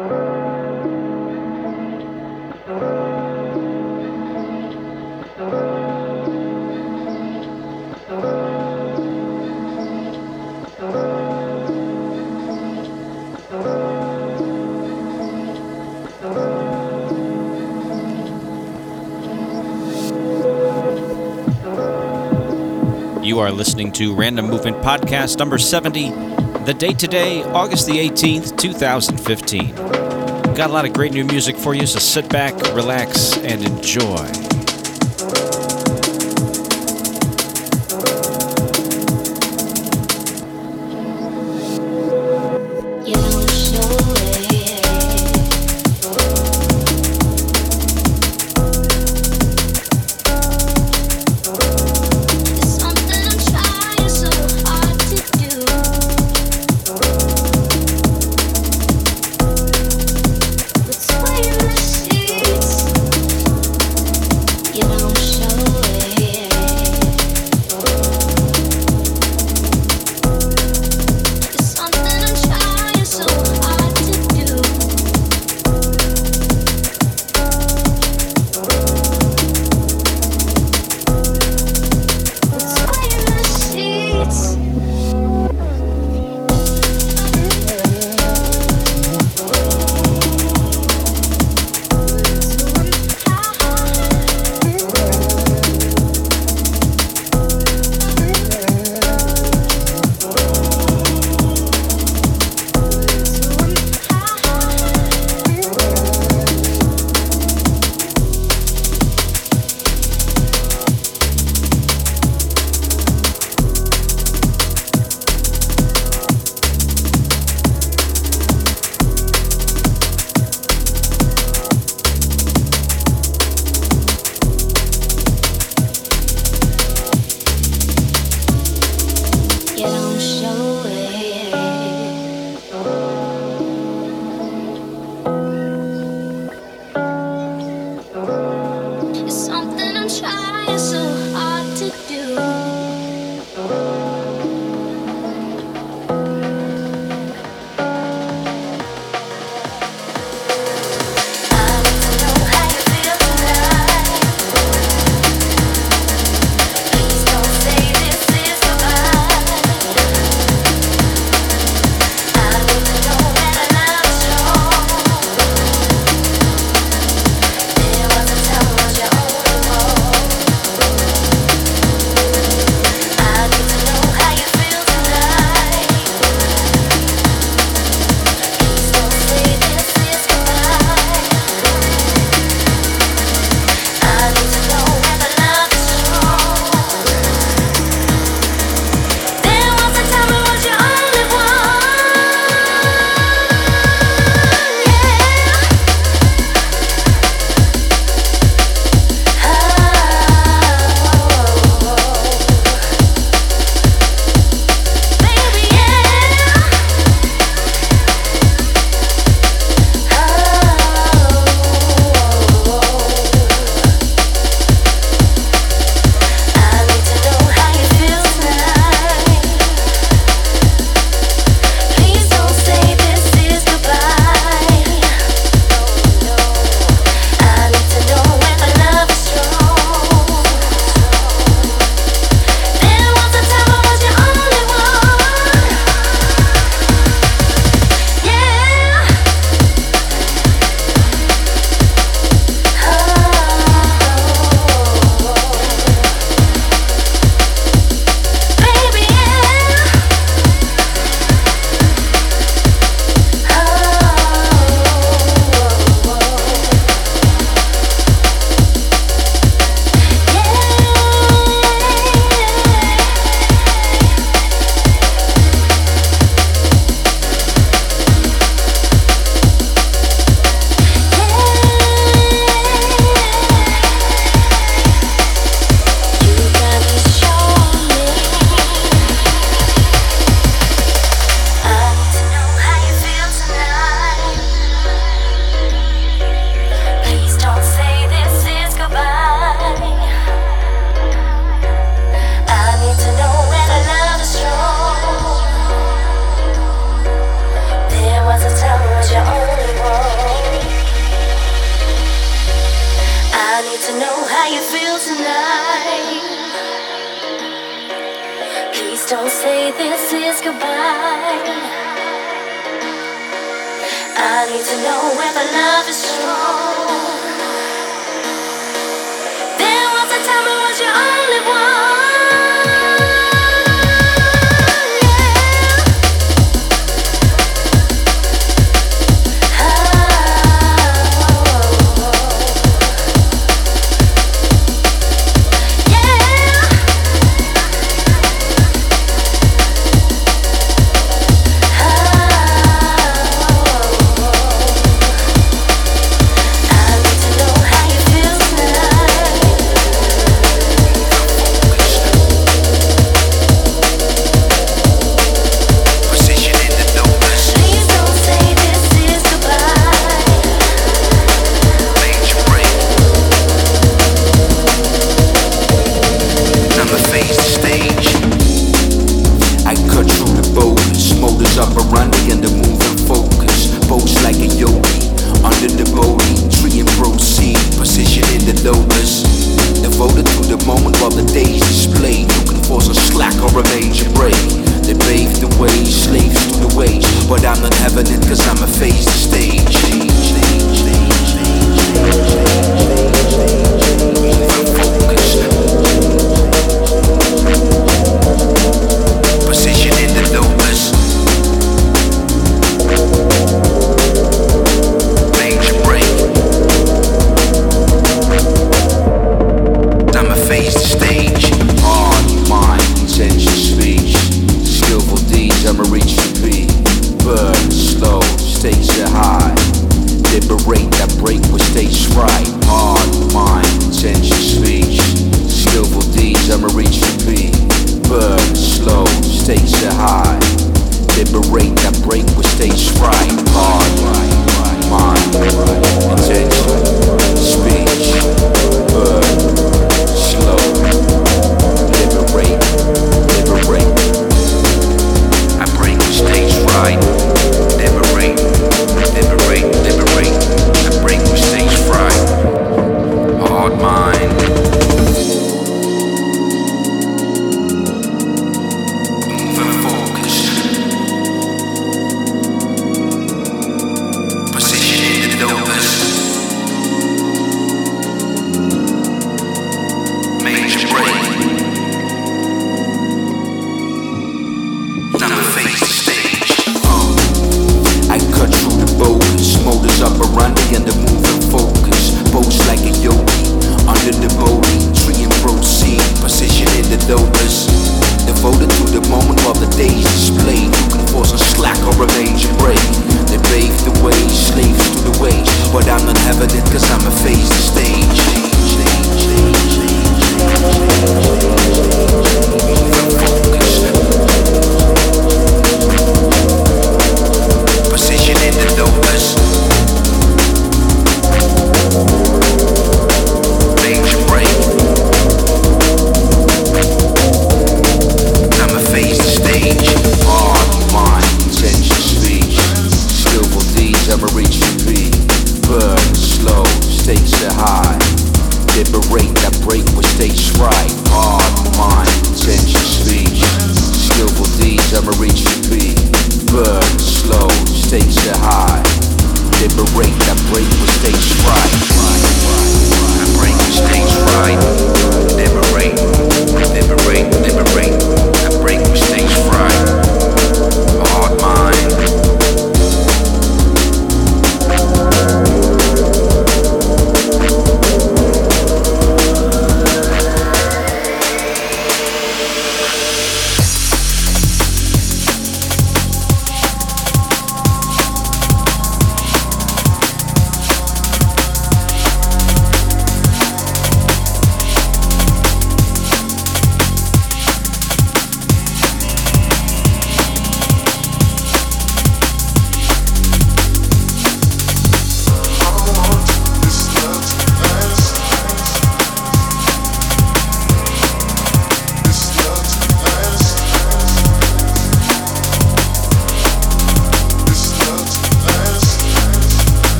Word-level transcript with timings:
You 0.00 0.06
are 23.38 23.52
listening 23.52 23.92
to 23.92 24.14
Random 24.14 24.46
Movement 24.46 24.78
Podcast 24.78 25.38
number 25.38 25.58
70. 25.58 26.39
The 26.70 26.74
date 26.74 27.00
today, 27.00 27.42
August 27.42 27.88
the 27.88 27.94
18th, 27.94 28.56
2015. 28.56 29.74
Got 30.54 30.70
a 30.70 30.72
lot 30.72 30.84
of 30.84 30.92
great 30.92 31.12
new 31.12 31.24
music 31.24 31.56
for 31.56 31.74
you, 31.74 31.84
so 31.84 31.98
sit 31.98 32.28
back, 32.28 32.54
relax, 32.76 33.36
and 33.38 33.60
enjoy. 33.64 34.59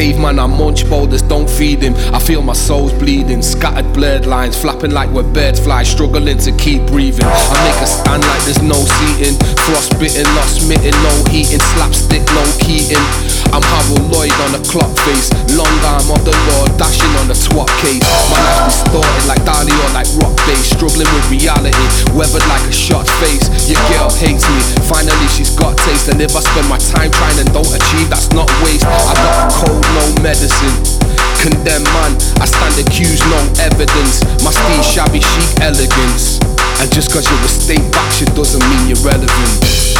caveman, 0.00 0.38
I 0.38 0.46
munch 0.46 0.88
boulders, 0.88 1.20
don't 1.20 1.48
feed 1.48 1.82
him. 1.82 1.94
I 2.14 2.18
feel 2.18 2.40
my 2.40 2.54
soul's 2.54 2.94
bleeding, 2.94 3.42
scattered 3.42 3.92
blurred 3.92 4.24
lines, 4.24 4.58
flapping 4.58 4.92
like 4.92 5.10
where 5.12 5.24
birds 5.24 5.60
fly, 5.60 5.82
struggling 5.82 6.38
to 6.38 6.52
keep 6.52 6.86
breathing. 6.86 7.26
I 7.26 7.56
make 7.68 7.82
a 7.82 7.86
stand 7.86 8.22
like 8.22 8.42
there's 8.44 8.62
no 8.62 8.80
seating, 8.96 9.36
frostbitten, 9.66 10.24
not 10.34 10.48
smitten, 10.48 10.96
no 11.02 11.12
heating, 11.28 11.60
slapstick, 11.60 12.24
no 12.32 12.44
keating. 12.60 13.29
I'm 13.50 13.66
Harold 13.66 14.14
Lloyd 14.14 14.30
on 14.46 14.54
a 14.54 14.62
clock 14.70 14.94
face, 15.02 15.26
long 15.58 15.74
arm 15.82 16.06
of 16.14 16.22
the 16.22 16.30
law, 16.54 16.70
dashing 16.78 17.10
on 17.18 17.26
the 17.26 17.34
swap 17.34 17.66
case. 17.82 17.98
My 18.30 18.38
life 18.38 18.70
distorted 18.70 19.26
like 19.26 19.42
Dali 19.42 19.74
or 19.74 19.90
like 19.90 20.06
rock 20.22 20.38
bass, 20.46 20.70
struggling 20.70 21.10
with 21.10 21.26
reality, 21.34 21.74
weathered 22.14 22.46
like 22.46 22.62
a 22.70 22.74
shot 22.74 23.10
face. 23.18 23.50
Your 23.66 23.82
girl 23.90 24.06
hates 24.22 24.46
me, 24.46 24.62
finally 24.86 25.26
she's 25.34 25.50
got 25.58 25.74
taste, 25.82 26.06
and 26.06 26.22
if 26.22 26.30
I 26.38 26.46
spend 26.46 26.70
my 26.70 26.78
time 26.78 27.10
trying 27.10 27.42
and 27.42 27.50
don't 27.50 27.66
achieve, 27.74 28.06
that's 28.06 28.30
not 28.30 28.46
waste. 28.62 28.86
I 28.86 29.18
got 29.18 29.34
a 29.42 29.46
cold, 29.50 29.82
no 29.98 30.06
medicine. 30.22 31.02
Condemn 31.42 31.82
man, 31.90 32.14
I 32.38 32.46
stand 32.46 32.78
accused, 32.78 33.26
no 33.34 33.40
evidence. 33.66 34.22
My 34.46 34.54
steed 34.54 34.86
shabby 34.86 35.18
chic 35.18 35.50
elegance. 35.58 36.38
And 36.78 36.86
just 36.94 37.10
cause 37.12 37.26
you're 37.26 37.44
a 37.44 37.50
state 37.50 37.82
shit 38.14 38.30
doesn't 38.38 38.62
mean 38.70 38.94
you're 38.94 39.02
relevant. 39.02 39.90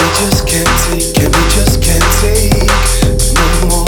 And 0.00 0.08
we 0.08 0.14
just 0.16 0.46
can't 0.46 0.66
take, 0.88 1.12
and 1.20 1.28
we 1.36 1.42
just 1.50 1.82
can't 1.82 2.00
take 2.24 2.72
no 3.36 3.44
more. 3.68 3.84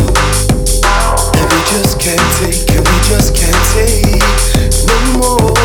And 1.32 1.46
we 1.48 1.58
just 1.72 1.98
can't 2.00 2.20
take, 2.36 2.68
and 2.68 2.84
we 2.86 2.96
just 3.08 3.34
can't 3.34 3.56
take 3.72 4.20
no 4.84 4.96
more. 5.16 5.56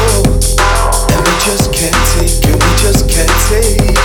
And 1.12 1.20
we 1.28 1.34
just 1.43 1.74
can't 1.74 2.00
take, 2.16 2.39
and 2.48 2.56
we 2.64 2.70
just 2.80 3.10
can't 3.10 3.36
take 3.52 4.00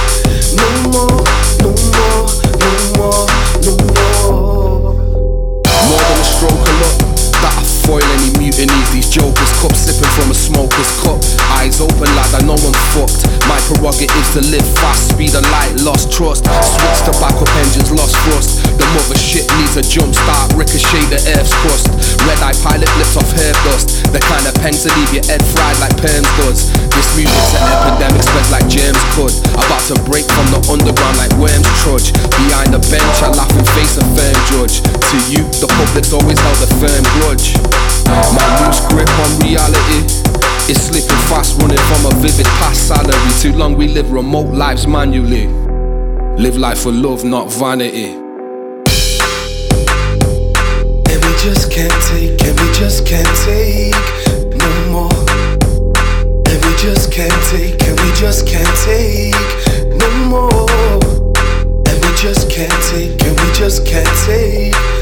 no 0.59 0.67
more, 0.91 1.23
no 1.63 1.71
more, 1.95 2.27
no 2.59 2.71
more 2.99 3.27
no 3.63 3.75
more. 3.95 4.95
More 5.87 6.03
than 6.09 6.19
I 6.19 6.52
foil 7.87 8.03
any 8.19 8.31
mutinies. 8.39 8.89
These 8.93 9.11
jokers, 9.11 9.51
cup 9.61 9.75
sipping 9.75 10.11
from 10.15 10.31
a 10.31 10.37
smoker's 10.37 10.91
cup. 11.03 11.19
Eyes 11.59 11.81
open 11.81 12.11
like 12.15 12.33
I 12.35 12.41
know 12.47 12.57
I'm 12.59 12.77
fucked. 12.95 13.27
My 13.47 13.59
prerogatives 13.67 14.31
to 14.35 14.41
live 14.49 14.67
fast, 14.79 15.13
speed 15.15 15.35
of 15.35 15.45
light, 15.51 15.75
lost 15.83 16.11
trust. 16.13 16.47
Switch 16.47 17.01
to 17.07 17.13
backup 17.19 17.51
engines, 17.59 17.91
lost 17.91 18.15
thrust. 18.27 18.63
The 18.79 18.87
mother 18.95 19.19
shit 19.19 19.47
needs 19.59 19.77
a 19.77 19.83
jump 19.83 20.15
start, 20.15 20.55
ricochet 20.55 21.05
the 21.11 21.21
earth's 21.37 21.55
crust. 21.63 21.91
Red 22.27 22.39
eye 22.41 22.57
pilot 22.63 22.91
lips 22.99 23.19
off 23.19 23.29
herb 23.35 23.57
dust. 23.67 24.07
The 24.15 24.21
kind 24.21 24.47
of 24.47 24.55
pen 24.63 24.75
to 24.75 24.89
leave 24.99 25.13
your 25.13 25.27
head 25.27 25.43
fried 25.43 25.79
like 25.83 25.95
perms 25.99 26.31
does. 26.43 26.71
This 26.93 27.09
music's 27.19 27.53
an 27.59 27.65
epidemic, 27.67 28.23
spread 28.23 28.49
like 28.55 28.67
germs 28.71 29.03
could. 29.17 29.35
About 29.59 29.83
to 29.91 29.97
break 30.07 30.27
from 30.31 30.47
the 30.55 30.61
underground 30.71 31.17
like 31.19 31.35
worms 31.41 31.69
trudge. 31.83 32.15
Behind 32.47 32.71
the 32.73 32.83
bench, 32.93 33.17
I 33.25 33.33
laugh 33.35 33.53
and 33.53 33.67
face 33.75 33.99
a 33.99 34.05
firm 34.15 34.39
judge. 34.55 34.81
To 34.85 35.17
you, 35.29 35.43
the 35.59 35.69
public's 35.69 36.13
always 36.13 36.39
held 36.39 36.61
a 36.63 36.71
firm 36.79 37.05
grudge. 37.19 37.57
My 38.35 38.47
loose 38.65 38.81
grip 38.89 39.09
on 39.19 39.31
reality 39.41 40.01
is 40.71 40.81
slipping 40.87 41.23
fast, 41.29 41.61
running 41.61 41.79
from 41.91 42.07
a 42.07 42.15
vivid 42.21 42.47
past 42.61 42.89
salary. 42.89 43.33
Too 43.41 43.53
long 43.53 43.77
we 43.77 43.89
live 43.89 44.11
remote 44.13 44.55
lives 44.55 44.87
manually. 44.87 45.47
Live 46.37 46.57
life 46.57 46.79
for 46.83 46.93
love, 46.93 47.25
not 47.25 47.53
vanity. 47.53 48.15
And 51.11 51.19
we 51.25 51.33
just 51.39 51.71
can't 51.71 51.93
take, 52.09 52.41
and 52.43 52.59
we 52.61 52.73
just 52.73 53.07
can't 53.07 53.37
take 53.45 53.95
no 54.57 54.71
more. 54.91 55.25
And 56.49 56.59
we 56.65 56.73
just 56.77 57.13
can't 57.13 57.43
take, 57.51 57.83
and 57.83 58.01
we 58.01 58.13
just 58.15 58.47
can't 58.47 58.77
take 58.85 59.35
no 59.99 60.11
more. 60.29 60.69
And 61.89 62.05
we 62.05 62.13
just 62.17 62.51
can't 62.51 62.83
take, 62.91 63.21
and 63.23 63.39
we 63.41 63.53
just 63.53 63.87
can't 63.87 64.09
take 64.25 65.02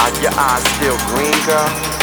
Are 0.00 0.22
your 0.22 0.32
eyes 0.38 0.62
still 0.76 0.96
green, 1.08 1.34
girl. 1.46 1.97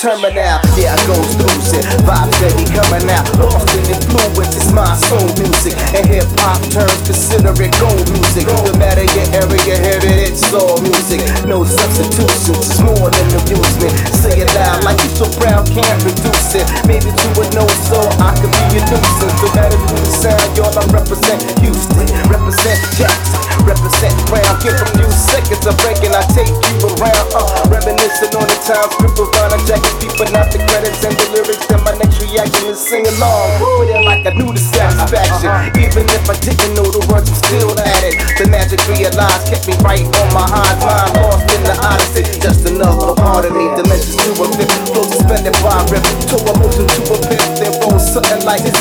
terminate 0.00 0.39
yeah, 0.78 0.94
I 0.94 0.98
goes 1.06 1.34
losing. 1.36 1.84
Vibes 2.06 2.34
steady 2.38 2.64
coming 2.70 3.06
out. 3.10 3.26
Lost 3.38 3.68
in 3.74 3.84
influence, 3.90 4.54
it's 4.56 4.70
my 4.72 4.94
soul 5.08 5.26
music. 5.38 5.74
And 5.96 6.06
hip 6.06 6.26
hop 6.40 6.62
turns, 6.70 7.00
consider 7.04 7.52
it 7.58 7.74
gold 7.82 8.06
music. 8.14 8.46
No 8.46 8.72
matter 8.78 9.04
your 9.04 9.26
area, 9.34 9.76
hear 9.76 10.00
it, 10.00 10.30
it's 10.30 10.46
soul 10.46 10.78
music. 10.80 11.20
No 11.44 11.64
substitutions, 11.64 12.70
it's 12.70 12.80
more 12.80 13.10
than 13.10 13.28
amusement. 13.44 13.92
Say 14.14 14.40
it 14.40 14.50
loud 14.54 14.84
like 14.86 15.00
you 15.02 15.10
so 15.18 15.26
proud, 15.42 15.66
can't 15.68 16.00
reduce 16.06 16.54
it. 16.54 16.64
Maybe 16.86 17.10
to 17.10 17.28
a 17.40 17.44
no, 17.52 17.66
so 17.90 17.98
I 18.22 18.32
could 18.38 18.52
be 18.70 18.78
a 18.78 18.82
nuisance. 18.88 19.36
No 19.42 19.48
matter 19.58 19.76
who 19.76 19.96
the 19.98 20.12
sound, 20.12 20.48
y'all, 20.56 20.72
I 20.72 20.84
represent 20.94 21.40
Houston, 21.60 22.06
represent 22.30 22.78
Jackson, 22.94 23.42
represent 23.66 24.14
Brown. 24.30 24.54
Give 24.62 24.76
a 24.78 24.86
few 24.94 25.10
seconds 25.10 25.66
of 25.66 25.74
break 25.82 25.98
and 26.06 26.14
I 26.14 26.22
take 26.30 26.48
you 26.48 26.88
around. 26.94 27.26
Uh, 27.34 27.68
reminiscing 27.68 28.32
on 28.38 28.46
the 28.46 28.58
times, 28.64 28.92
scribbled 28.96 29.34
on 29.44 29.56
a 29.56 29.58
jacket, 29.66 29.92
peeping 29.98 30.32
out 30.36 30.48
the 30.52 30.59
credits 30.68 31.04
and 31.04 31.16
the 31.16 31.26
lyrics. 31.32 31.64
Then 31.66 31.80
my 31.84 31.94
next 31.96 32.20
reaction 32.20 32.68
is 32.68 32.80
sing 32.80 33.06
along 33.16 33.60
with 33.80 33.94
it 33.94 34.02
like 34.04 34.26
I 34.26 34.32
knew 34.36 34.52
the 34.52 34.60
satisfaction. 34.60 35.48
Uh-huh. 35.48 35.80
Even 35.80 36.04
if 36.10 36.24
I 36.28 36.36
didn't 36.40 36.72
know 36.76 36.86
the 36.86 37.02
words, 37.08 37.30
I'm 37.30 37.38
still 37.40 37.72
at 37.78 38.02
it. 38.04 38.16
The 38.36 38.48
magic 38.48 38.80
realized 38.88 39.48
kept 39.48 39.68
me 39.68 39.74
right 39.84 40.04
on 40.04 40.28
my 40.32 40.44
high 40.44 40.76
mind, 40.80 41.16
lost 41.20 41.46
in 41.52 41.62
the 41.64 41.74
odyssey. 41.80 42.24
Just 42.40 42.66
another 42.68 43.14
part 43.16 43.44
of 43.44 43.52
me, 43.52 43.68
dimensions 43.76 44.16
to 44.24 44.32
a 44.40 44.46
fifth, 44.56 44.76
flow 44.90 45.04
suspended 45.04 45.56
by 45.64 45.76
rip, 45.88 46.04
to 46.32 46.36
emotion 46.40 46.86
to 46.88 47.00
a 47.12 47.16
fifth, 47.28 47.60
then 47.60 47.72
roll 47.84 47.98
something 48.00 48.42
like 48.44 48.62
this. 48.64 48.78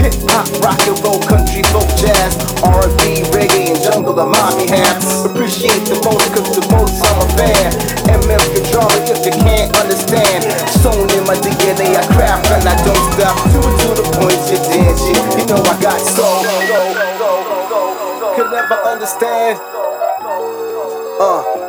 Hip 0.00 0.14
hop, 0.30 0.46
rock 0.62 0.80
and 0.86 0.98
roll, 1.02 1.20
country, 1.22 1.62
folk, 1.74 1.88
jazz, 1.98 2.32
R&B, 2.62 3.26
reggae, 3.34 3.74
and 3.74 3.80
jungle, 3.82 4.14
the 4.14 4.26
mommy 4.26 4.66
have. 4.70 5.02
Appreciate 5.26 5.84
the 5.86 5.98
most, 6.06 6.30
cause 6.32 6.50
the 6.54 6.64
most 6.72 7.02
I'm 7.04 7.18
a 7.20 7.26
fan. 7.36 7.70
MF 8.08 8.44
control 8.54 8.90
it 8.96 9.10
if 9.10 9.20
you 9.26 9.34
can't 9.42 9.70
understand. 9.76 10.44
Sewn 10.80 11.08
in 11.20 11.26
my 11.26 11.36
DNA, 11.36 11.94
I 11.96 12.06
craft 12.14 12.50
and 12.50 12.66
I 12.66 12.74
don't 12.84 13.12
stop. 13.12 13.36
To 13.52 13.58
it 13.60 13.76
to 13.84 13.88
the 14.00 14.06
point, 14.16 14.40
you 14.48 14.58
dance 14.72 15.04
it. 15.04 15.20
You 15.38 15.44
know 15.46 15.60
I 15.60 15.76
got 15.80 16.00
soul. 16.00 16.40
Could 18.34 18.50
never 18.50 18.74
understand. 18.88 19.60
Uh. 21.20 21.59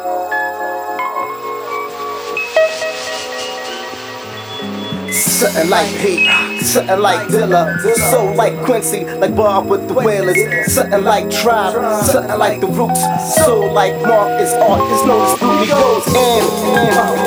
Something 5.22 5.70
like 5.70 5.88
hate, 5.88 6.62
something 6.62 7.00
like 7.00 7.28
Dilla, 7.28 7.78
so 8.12 8.34
like 8.34 8.58
Quincy, 8.66 9.06
like 9.06 9.36
Bob 9.36 9.68
with 9.68 9.88
the 9.88 9.94
Wailers, 9.94 10.38
something 10.74 11.04
like 11.04 11.30
Tribe, 11.30 11.74
something 12.06 12.38
like 12.40 12.60
the 12.60 12.68
Roots, 12.68 13.02
so 13.46 13.60
like 13.60 13.94
Mark 14.02 14.42
is 14.42 14.54
art, 14.54 14.82
it's 14.92 15.06
no 15.06 15.22
he 15.62 15.68
goes 15.70 16.08
in, 16.10 16.42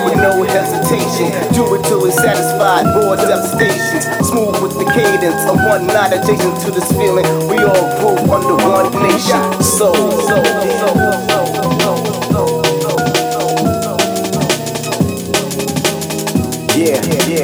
with 0.06 0.16
no 0.18 0.42
hesitation, 0.42 1.30
do 1.54 1.74
it 1.74 1.84
till 1.84 2.04
he's 2.04 2.14
satisfied, 2.14 2.86
raw 2.98 3.14
devastation, 3.14 4.02
smooth 4.24 4.60
with 4.62 4.74
the 4.74 4.90
cadence 4.94 5.42
of 5.46 5.56
one 5.66 5.86
night 5.86 6.12
adjacent 6.12 6.60
to 6.62 6.70
this 6.70 6.90
feeling, 6.92 7.26
we 7.48 7.58
all 7.58 7.86
grew 7.98 8.18
under 8.34 8.56
one 8.66 8.90
nation, 9.06 9.38
so, 9.62 9.94
so, 9.94 10.42
so, 10.42 11.03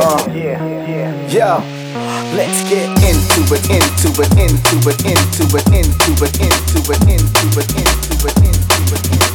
Yeah, 0.01 1.29
yeah, 1.29 1.57
uh, 1.61 2.35
let's 2.35 2.65
get 2.71 2.89
into 3.05 3.53
it, 3.53 3.69
into 3.69 4.09
it, 4.23 4.33
into 4.39 4.89
it, 4.89 5.05
into 5.05 5.45
it, 5.59 5.67
into 5.69 6.25
it, 6.25 6.41
into 6.41 6.89
it, 6.89 7.05
into 7.11 7.61
it, 7.61 7.71
into 7.77 8.27
it, 8.27 8.37
into 8.39 8.95
it, 8.95 9.07
into 9.11 9.25
it. 9.25 9.30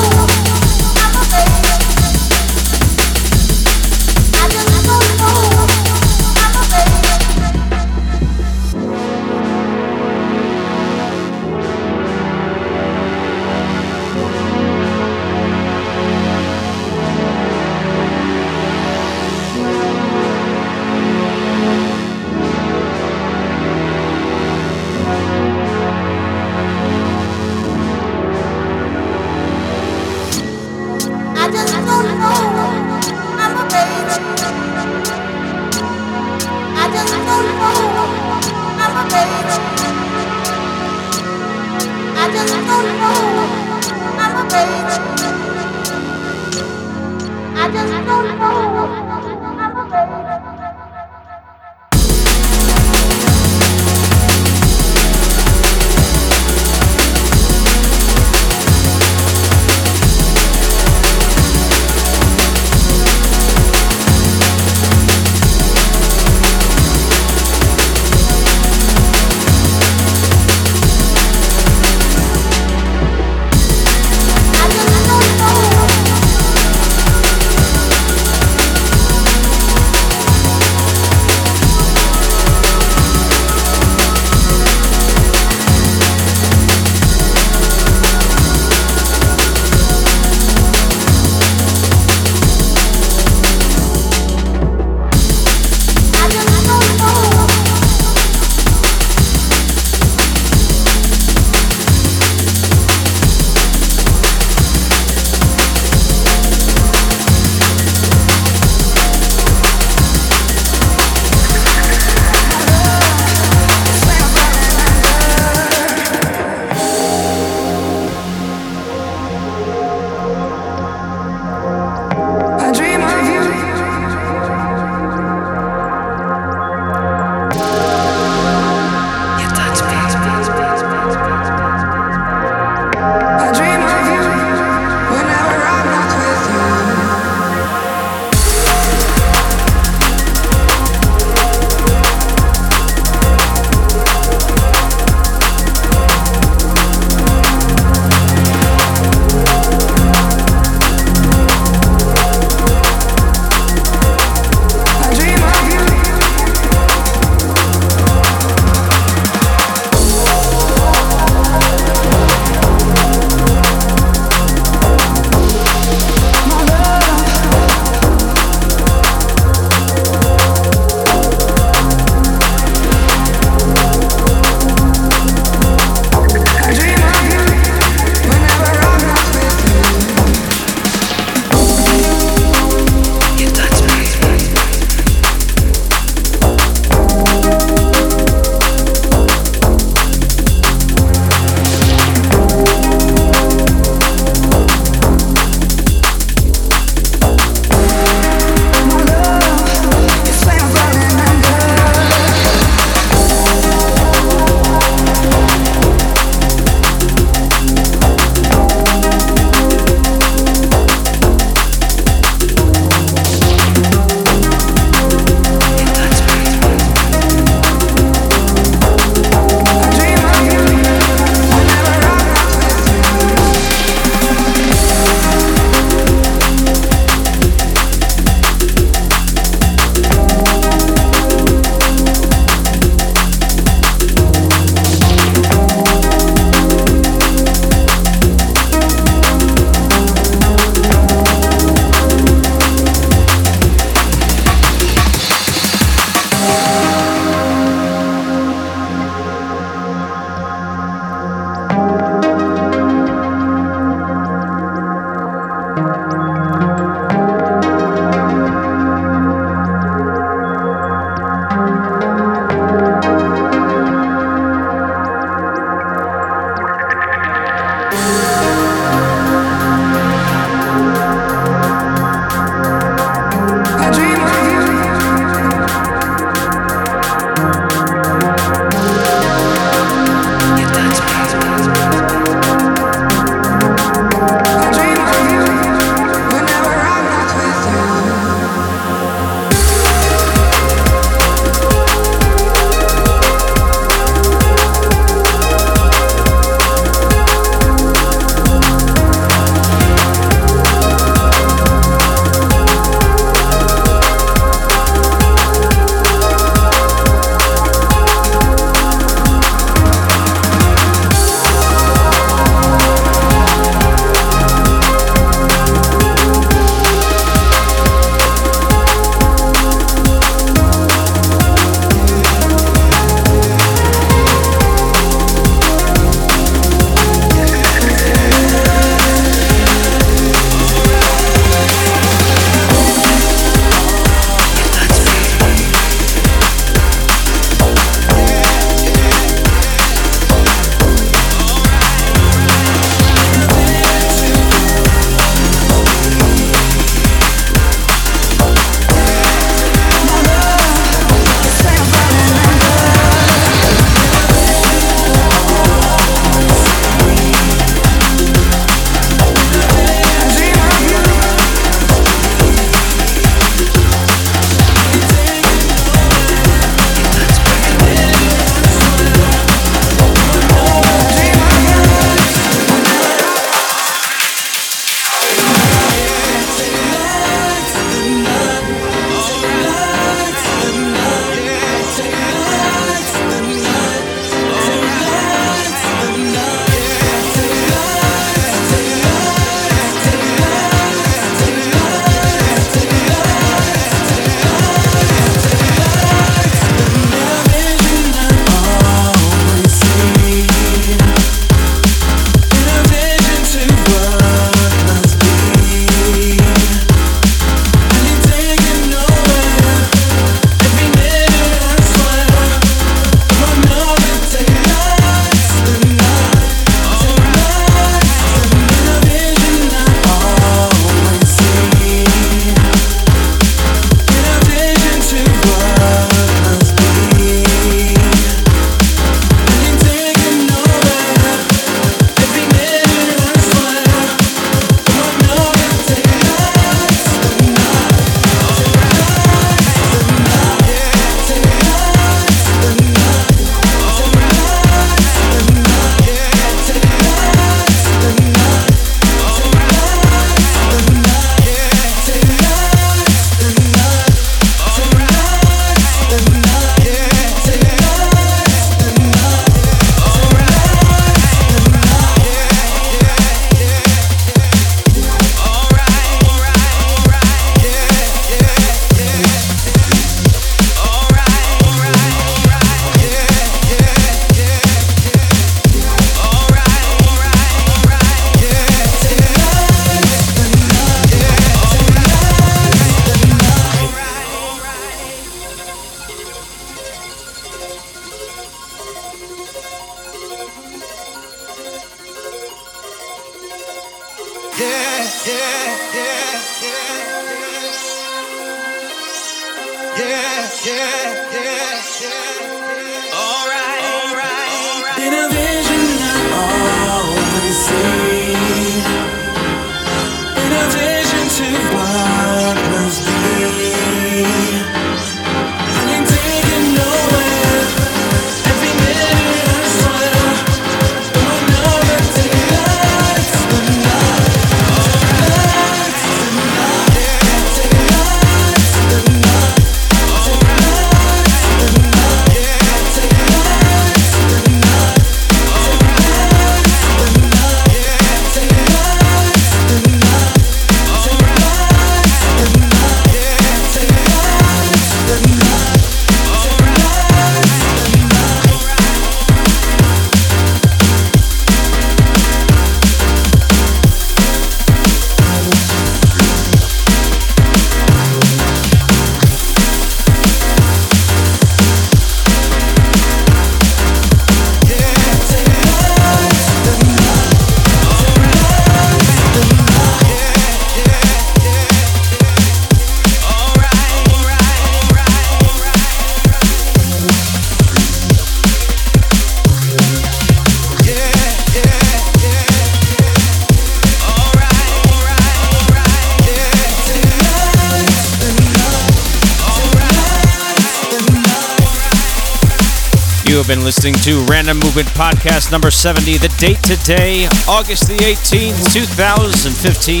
Listening 593.84 594.14
to 594.14 594.24
Random 594.32 594.58
Movement 594.60 594.88
Podcast 594.88 595.52
number 595.52 595.70
70. 595.70 596.16
The 596.16 596.28
date 596.38 596.62
today, 596.62 597.26
August 597.46 597.86
the 597.86 597.96
18th, 597.96 598.72
2015. 598.72 600.00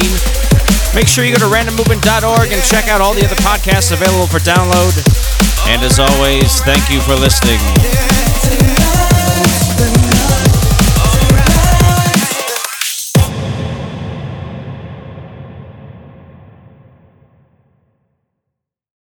Make 0.96 1.06
sure 1.06 1.22
you 1.22 1.36
go 1.36 1.40
to 1.40 1.54
randommovement.org 1.54 2.50
and 2.50 2.62
check 2.62 2.88
out 2.88 3.02
all 3.02 3.12
the 3.12 3.26
other 3.26 3.36
podcasts 3.36 3.92
available 3.92 4.26
for 4.26 4.38
download. 4.38 4.96
And 5.68 5.82
as 5.82 5.98
always, 5.98 6.60
thank 6.62 6.88
you 6.88 7.00
for 7.00 7.14
listening. 7.14 8.13